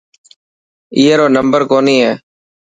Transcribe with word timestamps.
اي 0.97 1.03
رو 1.19 1.27
نمبر 1.35 1.61
ڪوني 1.71 1.95
هي. 2.03 2.11